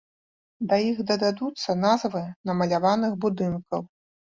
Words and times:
Да 0.71 0.79
іх 0.91 0.97
дададуцца 1.11 1.77
назвы 1.85 2.23
намаляваных 2.53 3.17
будынкаў. 3.29 3.89